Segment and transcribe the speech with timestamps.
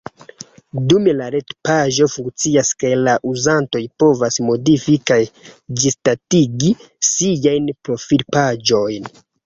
[0.93, 5.21] Dume la retpaĝo funkcias kaj la uzantoj povas modifi kaj
[5.85, 6.77] ĝisdatigi
[7.13, 9.13] siajn profilpaĝojn.